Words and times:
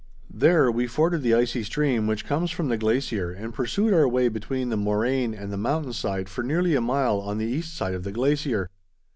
There 0.33 0.71
we 0.71 0.87
forded 0.87 1.21
the 1.21 1.35
icy 1.35 1.61
stream 1.61 2.07
which 2.07 2.25
comes 2.25 2.49
from 2.49 2.69
the 2.69 2.77
glacier 2.79 3.29
and 3.29 3.53
pursued 3.53 3.93
our 3.93 4.07
way 4.07 4.29
between 4.29 4.69
the 4.69 4.75
moraine 4.75 5.35
and 5.35 5.53
the 5.53 5.57
mountain 5.57 5.93
side 5.93 6.27
for 6.27 6.43
nearly 6.43 6.73
a 6.73 6.81
mile 6.81 7.19
on 7.19 7.37
the 7.37 7.45
east 7.45 7.75
side 7.75 7.93
of 7.93 8.03
the 8.03 8.11
glacier. 8.11 8.71